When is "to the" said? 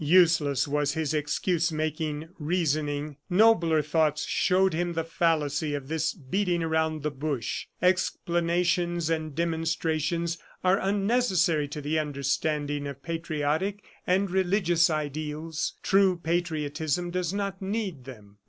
11.67-11.99